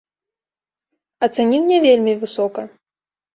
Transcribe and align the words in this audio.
Ацаніў 1.27 1.67
не 1.73 1.77
вельмі 1.85 2.17
высока. 2.25 2.61